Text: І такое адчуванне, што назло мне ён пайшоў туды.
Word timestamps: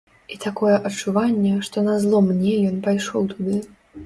І 0.35 0.37
такое 0.45 0.77
адчуванне, 0.89 1.51
што 1.67 1.83
назло 1.89 2.23
мне 2.31 2.55
ён 2.71 2.81
пайшоў 2.89 3.31
туды. 3.37 3.61